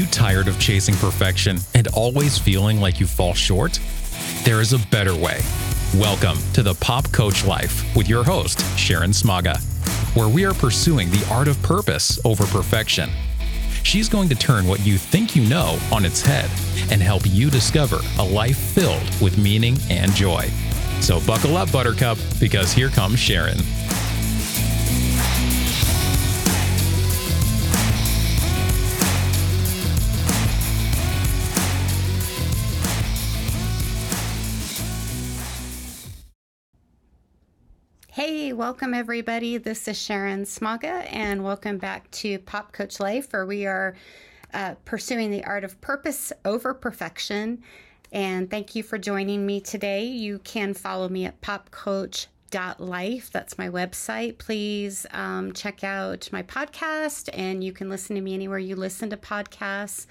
[0.00, 3.78] you tired of chasing perfection and always feeling like you fall short?
[4.44, 5.40] There is a better way.
[5.94, 9.60] Welcome to the Pop Coach Life with your host, Sharon Smaga,
[10.16, 13.10] where we are pursuing the art of purpose over perfection.
[13.82, 16.48] She's going to turn what you think you know on its head
[16.90, 20.48] and help you discover a life filled with meaning and joy.
[21.00, 23.58] So buckle up, Buttercup, because here comes Sharon.
[38.60, 39.56] Welcome everybody.
[39.56, 43.96] This is Sharon Smaga, and welcome back to Pop Coach Life, where we are
[44.52, 47.62] uh, pursuing the art of purpose over perfection.
[48.12, 50.04] And thank you for joining me today.
[50.04, 53.30] You can follow me at popcoach.life.
[53.32, 54.36] That's my website.
[54.36, 59.08] Please um, check out my podcast, and you can listen to me anywhere you listen
[59.08, 60.04] to podcasts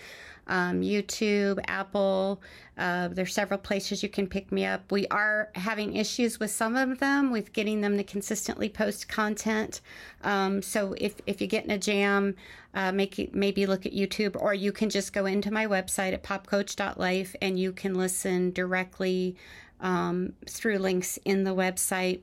[0.49, 2.41] um, YouTube, Apple.
[2.77, 4.91] Uh, there's several places you can pick me up.
[4.91, 9.81] We are having issues with some of them with getting them to consistently post content.
[10.23, 12.35] Um, so if, if you get in a jam,
[12.73, 16.23] uh, make maybe look at YouTube, or you can just go into my website at
[16.23, 19.35] popcoach.life and you can listen directly
[19.79, 22.21] um, through links in the website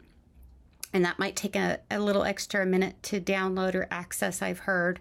[0.92, 4.98] and that might take a, a little extra minute to download or access, I've heard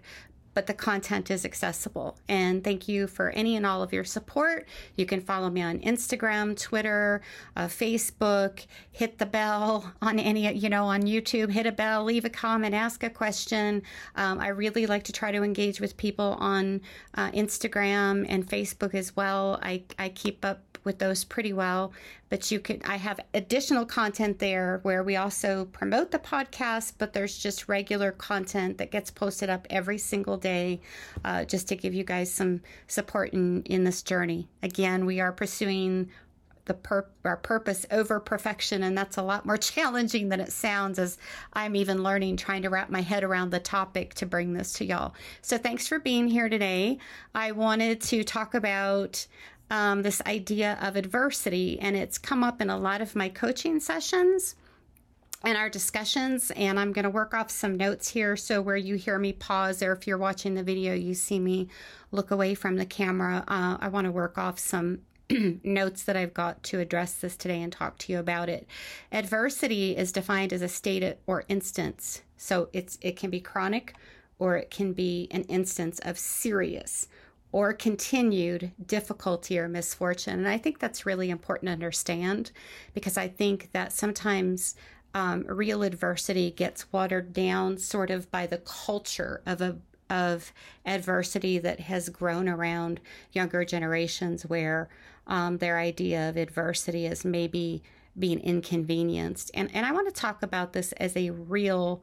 [0.56, 2.16] but the content is accessible.
[2.30, 4.66] And thank you for any and all of your support.
[4.96, 7.20] You can follow me on Instagram, Twitter,
[7.54, 12.24] uh, Facebook, hit the bell on any, you know, on YouTube, hit a bell, leave
[12.24, 13.82] a comment, ask a question.
[14.14, 16.80] Um, I really like to try to engage with people on
[17.12, 19.60] uh, Instagram and Facebook as well.
[19.62, 21.92] I, I keep up with those pretty well.
[22.30, 27.12] But you can, I have additional content there where we also promote the podcast, but
[27.12, 30.80] there's just regular content that gets posted up every single day
[31.24, 34.48] uh, just to give you guys some support in, in this journey.
[34.62, 36.08] Again, we are pursuing
[36.66, 40.98] the pur- our purpose over perfection and that's a lot more challenging than it sounds
[40.98, 41.16] as
[41.54, 44.84] i'm even learning trying to wrap my head around the topic to bring this to
[44.84, 46.98] y'all so thanks for being here today
[47.34, 49.26] i wanted to talk about
[49.70, 53.80] um, this idea of adversity, and it's come up in a lot of my coaching
[53.80, 54.54] sessions
[55.42, 56.50] and our discussions.
[56.52, 58.36] And I'm going to work off some notes here.
[58.36, 61.68] So, where you hear me pause, or if you're watching the video, you see me
[62.10, 65.00] look away from the camera, uh, I want to work off some
[65.64, 68.66] notes that I've got to address this today and talk to you about it.
[69.10, 72.22] Adversity is defined as a state or instance.
[72.36, 73.94] So, it's it can be chronic
[74.38, 77.08] or it can be an instance of serious
[77.52, 80.34] or continued difficulty or misfortune.
[80.34, 82.50] And I think that's really important to understand
[82.92, 84.74] because I think that sometimes
[85.14, 90.52] um, real adversity gets watered down sort of by the culture of a of
[90.84, 93.00] adversity that has grown around
[93.32, 94.88] younger generations where
[95.26, 97.82] um, their idea of adversity is maybe
[98.18, 99.50] being inconvenienced.
[99.54, 102.02] And, and I want to talk about this as a real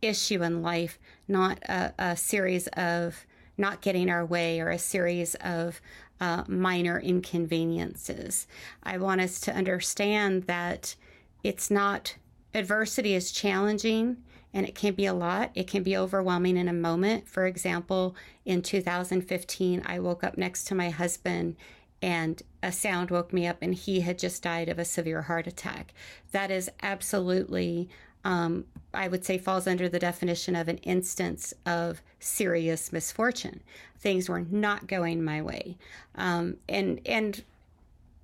[0.00, 3.26] issue in life, not a, a series of
[3.56, 5.80] not getting our way or a series of
[6.20, 8.46] uh, minor inconveniences.
[8.82, 10.94] I want us to understand that
[11.42, 12.16] it's not,
[12.54, 14.18] adversity is challenging
[14.54, 15.50] and it can be a lot.
[15.54, 17.28] It can be overwhelming in a moment.
[17.28, 18.14] For example,
[18.44, 21.56] in 2015, I woke up next to my husband
[22.00, 25.46] and a sound woke me up and he had just died of a severe heart
[25.46, 25.94] attack.
[26.32, 27.88] That is absolutely
[28.24, 33.60] um, I would say falls under the definition of an instance of serious misfortune.
[33.98, 35.76] Things were not going my way,
[36.14, 37.42] um, and and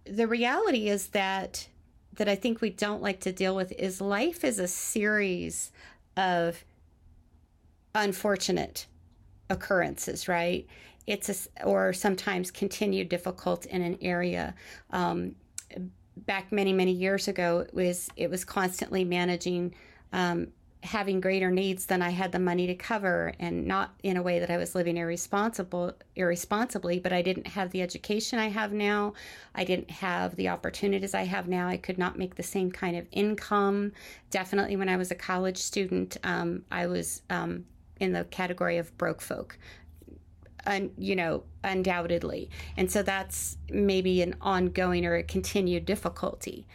[0.04, 1.68] the reality is that
[2.14, 5.70] that I think we don't like to deal with is life is a series
[6.16, 6.64] of
[7.94, 8.86] unfortunate
[9.50, 10.66] occurrences, right?
[11.06, 14.54] It's a, or sometimes continued difficult in an area.
[14.90, 15.36] Um,
[16.26, 19.72] back many many years ago it was it was constantly managing
[20.12, 20.48] um,
[20.82, 24.38] having greater needs than I had the money to cover and not in a way
[24.38, 29.14] that I was living irresponsible irresponsibly but I didn't have the education I have now
[29.56, 32.96] I didn't have the opportunities I have now I could not make the same kind
[32.96, 33.92] of income
[34.30, 37.64] definitely when I was a college student um, I was um,
[37.98, 39.58] in the category of broke folk
[40.68, 42.50] un, you know, undoubtedly.
[42.76, 46.66] And so that's maybe an ongoing or a continued difficulty.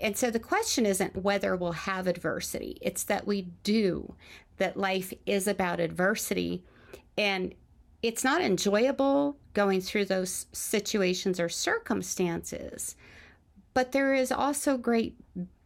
[0.00, 4.14] And so the question isn't whether we'll have adversity, it's that we do,
[4.58, 6.64] that life is about adversity.
[7.18, 7.54] And
[8.02, 12.96] it's not enjoyable going through those situations or circumstances,
[13.74, 15.16] but there is also great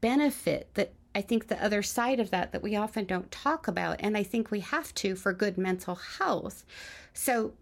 [0.01, 4.01] benefit that I think the other side of that that we often don't talk about,
[4.01, 6.65] and I think we have to for good mental health.
[7.13, 7.53] So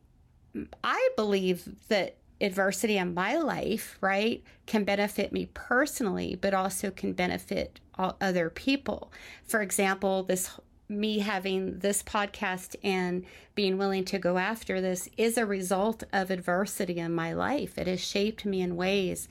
[0.82, 7.12] I believe that adversity in my life, right, can benefit me personally, but also can
[7.12, 9.12] benefit other people.
[9.44, 10.50] For example, this
[10.88, 13.24] me having this podcast and
[13.54, 17.78] being willing to go after this is a result of adversity in my life.
[17.78, 19.26] It has shaped me in ways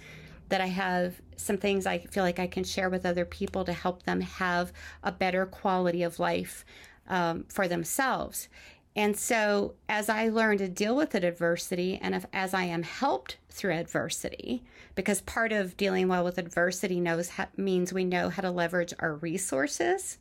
[0.50, 3.74] that I have some things I feel like I can share with other people to
[3.74, 4.74] help them have
[5.04, 6.66] a better quality of life
[7.08, 8.50] um, for themselves.
[8.96, 13.38] And so, as I learn to deal with adversity, and if, as I am helped
[13.50, 14.64] through adversity,
[14.96, 18.94] because part of dealing well with adversity knows how, means we know how to leverage
[19.00, 20.18] our resources.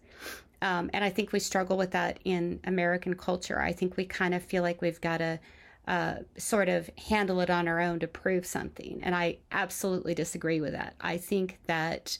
[0.62, 3.60] Um, and I think we struggle with that in American culture.
[3.60, 5.40] I think we kind of feel like we've got to
[5.88, 9.00] uh, sort of handle it on our own to prove something.
[9.02, 10.94] And I absolutely disagree with that.
[11.00, 12.18] I think that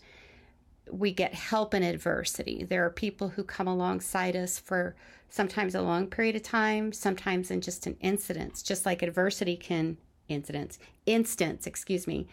[0.92, 2.64] we get help in adversity.
[2.64, 4.94] There are people who come alongside us for
[5.28, 9.96] sometimes a long period of time, sometimes in just an incident, just like adversity can
[10.28, 12.26] incidents, instance, excuse me.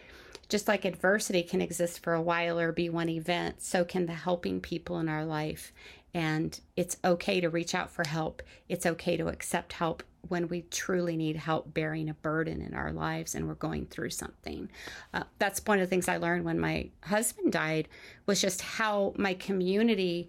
[0.48, 4.14] Just like adversity can exist for a while or be one event, so can the
[4.14, 5.72] helping people in our life.
[6.14, 8.42] And it's okay to reach out for help.
[8.68, 12.92] It's okay to accept help when we truly need help bearing a burden in our
[12.92, 14.68] lives and we're going through something.
[15.14, 17.88] Uh, that's one of the things I learned when my husband died
[18.26, 20.28] was just how my community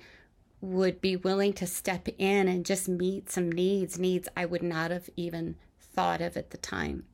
[0.62, 4.92] would be willing to step in and just meet some needs, needs I would not
[4.92, 7.06] have even thought of at the time.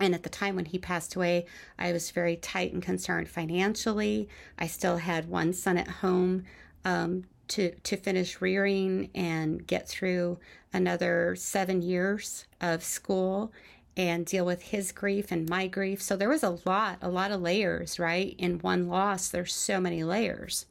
[0.00, 1.46] And at the time when he passed away,
[1.78, 4.28] I was very tight and concerned financially.
[4.58, 6.44] I still had one son at home
[6.84, 10.38] um, to to finish rearing and get through
[10.72, 13.52] another seven years of school
[13.96, 16.00] and deal with his grief and my grief.
[16.00, 18.34] So there was a lot, a lot of layers, right?
[18.38, 20.66] In one loss, there's so many layers.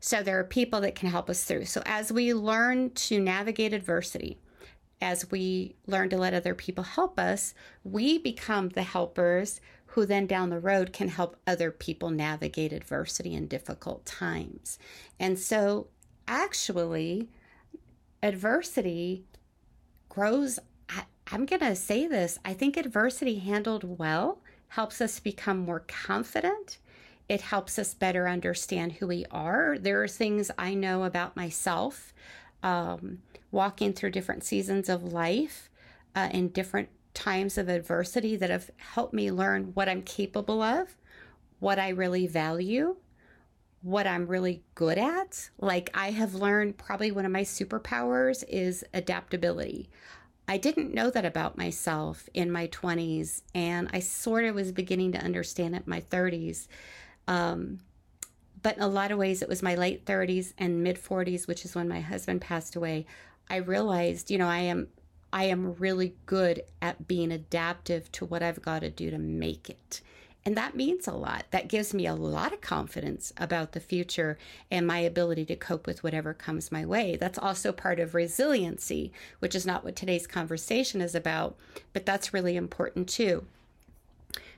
[0.00, 1.64] So there are people that can help us through.
[1.64, 4.38] So as we learn to navigate adversity,
[5.00, 7.54] as we learn to let other people help us,
[7.84, 9.60] we become the helpers
[9.92, 14.78] who then down the road can help other people navigate adversity in difficult times.
[15.18, 15.88] And so
[16.28, 17.28] actually,
[18.22, 19.24] adversity
[20.08, 20.58] grows.
[20.88, 25.80] I, I'm going to say this I think adversity handled well helps us become more
[25.80, 26.78] confident.
[27.28, 29.76] It helps us better understand who we are.
[29.78, 32.12] There are things I know about myself
[32.62, 33.18] um,
[33.50, 35.68] walking through different seasons of life
[36.14, 40.96] uh, in different times of adversity that have helped me learn what I'm capable of,
[41.58, 42.96] what I really value,
[43.82, 45.50] what I'm really good at.
[45.58, 49.88] Like, I have learned probably one of my superpowers is adaptability.
[50.48, 55.12] I didn't know that about myself in my 20s, and I sort of was beginning
[55.12, 56.66] to understand it in my 30s.
[57.28, 57.80] Um,
[58.62, 61.64] but in a lot of ways, it was my late 30s and mid 40s, which
[61.64, 63.06] is when my husband passed away.
[63.50, 64.88] I realized, you know, I am
[65.32, 69.68] I am really good at being adaptive to what I've got to do to make
[69.68, 70.00] it.
[70.48, 71.44] And that means a lot.
[71.50, 74.38] That gives me a lot of confidence about the future
[74.70, 77.16] and my ability to cope with whatever comes my way.
[77.16, 81.54] That's also part of resiliency, which is not what today's conversation is about,
[81.92, 83.44] but that's really important too.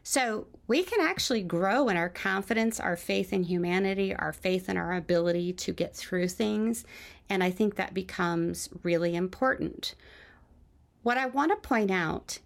[0.05, 4.77] So we can actually grow in our confidence, our faith in humanity, our faith in
[4.77, 6.85] our ability to get through things.
[7.29, 9.97] And I think that becomes really important.
[11.03, 12.39] What I want to point out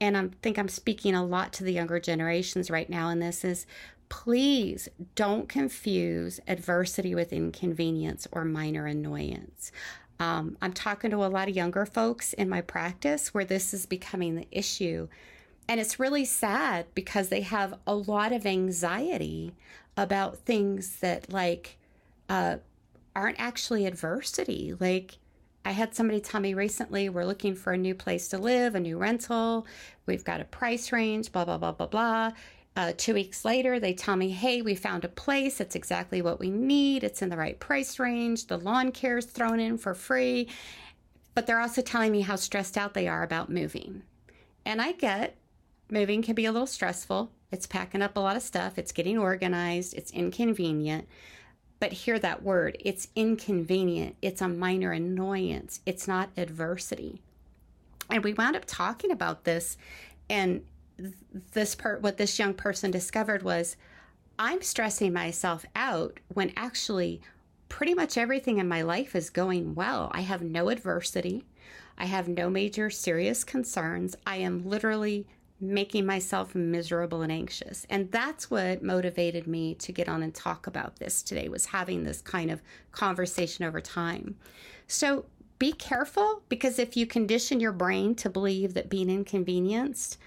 [0.00, 3.44] and I think I'm speaking a lot to the younger generations right now in this
[3.44, 3.66] is
[4.08, 9.72] please don't confuse adversity with inconvenience or minor annoyance.
[10.18, 13.86] Um, I'm talking to a lot of younger folks in my practice where this is
[13.86, 15.08] becoming the issue.
[15.68, 19.54] And it's really sad because they have a lot of anxiety
[19.96, 21.76] about things that, like,
[22.28, 22.58] uh,
[23.14, 24.74] aren't actually adversity.
[24.78, 25.18] Like,
[25.66, 28.80] I had somebody tell me recently we're looking for a new place to live, a
[28.80, 29.66] new rental.
[30.06, 32.30] We've got a price range, blah, blah, blah, blah, blah.
[32.76, 35.60] Uh, two weeks later, they tell me, hey, we found a place.
[35.60, 37.02] It's exactly what we need.
[37.02, 38.46] It's in the right price range.
[38.46, 40.48] The lawn care is thrown in for free.
[41.34, 44.04] But they're also telling me how stressed out they are about moving.
[44.64, 45.36] And I get
[45.90, 47.32] moving can be a little stressful.
[47.50, 51.08] It's packing up a lot of stuff, it's getting organized, it's inconvenient.
[51.78, 57.20] But hear that word it's inconvenient, it's a minor annoyance, it's not adversity.
[58.10, 59.76] And we wound up talking about this,
[60.30, 60.64] and
[61.52, 63.76] this part, what this young person discovered was
[64.38, 67.20] I'm stressing myself out when actually
[67.68, 70.10] pretty much everything in my life is going well.
[70.12, 71.44] I have no adversity.
[71.98, 74.14] I have no major serious concerns.
[74.26, 75.26] I am literally
[75.60, 77.86] making myself miserable and anxious.
[77.88, 82.04] And that's what motivated me to get on and talk about this today was having
[82.04, 84.36] this kind of conversation over time.
[84.86, 85.24] So
[85.58, 90.18] be careful because if you condition your brain to believe that being inconvenienced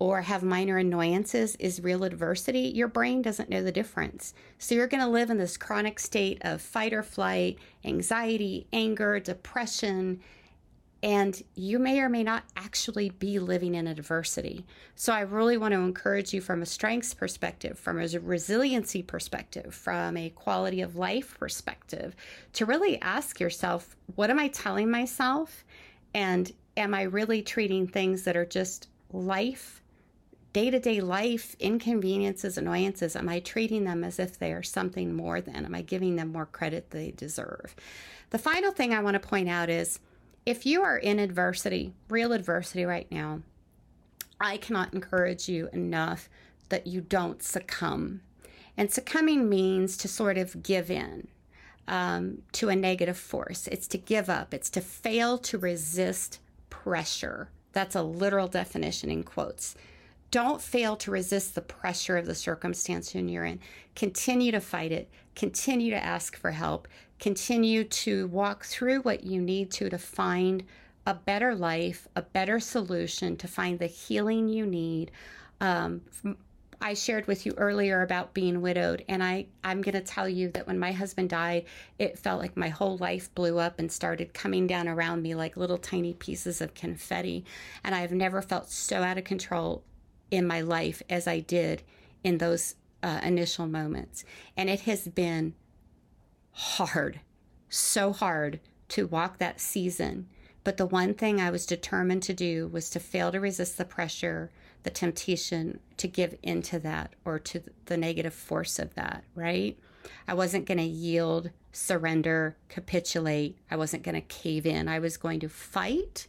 [0.00, 4.34] or have minor annoyances is real adversity, your brain doesn't know the difference.
[4.58, 9.20] So you're going to live in this chronic state of fight or flight, anxiety, anger,
[9.20, 10.20] depression,
[11.02, 14.64] and you may or may not actually be living in adversity.
[14.94, 19.74] So, I really want to encourage you from a strengths perspective, from a resiliency perspective,
[19.74, 22.14] from a quality of life perspective,
[22.54, 25.64] to really ask yourself what am I telling myself?
[26.14, 29.82] And am I really treating things that are just life,
[30.52, 33.16] day to day life, inconveniences, annoyances?
[33.16, 35.64] Am I treating them as if they are something more than?
[35.64, 37.74] Am I giving them more credit they deserve?
[38.30, 39.98] The final thing I want to point out is,
[40.44, 43.42] if you are in adversity, real adversity right now,
[44.40, 46.28] I cannot encourage you enough
[46.68, 48.22] that you don't succumb.
[48.76, 51.28] And succumbing means to sort of give in
[51.86, 53.68] um, to a negative force.
[53.68, 57.50] It's to give up, it's to fail to resist pressure.
[57.72, 59.76] That's a literal definition in quotes.
[60.30, 63.60] Don't fail to resist the pressure of the circumstance you're in.
[63.94, 65.10] Continue to fight it.
[65.36, 66.88] Continue to ask for help
[67.22, 70.64] continue to walk through what you need to to find
[71.06, 75.12] a better life, a better solution, to find the healing you need.
[75.60, 76.00] Um,
[76.80, 80.48] I shared with you earlier about being widowed, and I, I'm going to tell you
[80.50, 84.34] that when my husband died, it felt like my whole life blew up and started
[84.34, 87.44] coming down around me like little tiny pieces of confetti.
[87.84, 89.84] And I've never felt so out of control
[90.32, 91.84] in my life as I did
[92.24, 92.74] in those
[93.04, 94.24] uh, initial moments.
[94.56, 95.54] And it has been
[96.52, 97.20] hard,
[97.68, 100.28] so hard to walk that season.
[100.64, 103.84] But the one thing I was determined to do was to fail to resist the
[103.84, 104.50] pressure,
[104.84, 109.78] the temptation to give into that or to the negative force of that, right?
[110.26, 113.58] I wasn't going to yield, surrender, capitulate.
[113.70, 114.88] I wasn't going to cave in.
[114.88, 116.28] I was going to fight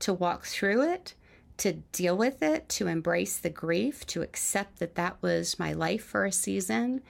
[0.00, 1.14] to walk through it,
[1.58, 6.04] to deal with it, to embrace the grief, to accept that that was my life
[6.04, 7.02] for a season,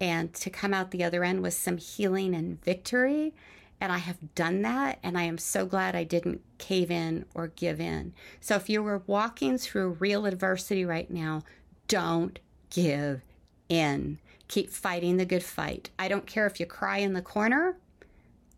[0.00, 3.34] and to come out the other end with some healing and victory.
[3.80, 7.48] And I have done that, and I am so glad I didn't cave in or
[7.48, 8.14] give in.
[8.40, 11.42] So, if you were walking through real adversity right now,
[11.88, 12.38] don't
[12.70, 13.20] give
[13.68, 14.18] in.
[14.48, 15.90] Keep fighting the good fight.
[15.98, 17.76] I don't care if you cry in the corner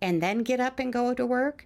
[0.03, 1.66] and then get up and go to work.